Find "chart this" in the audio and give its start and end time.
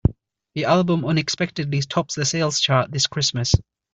2.59-3.05